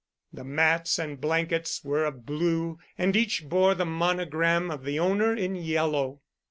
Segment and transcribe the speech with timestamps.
[0.33, 5.35] The mats and blankets were of blue, and each bore the monogram of the owner
[5.35, 6.21] in yellow.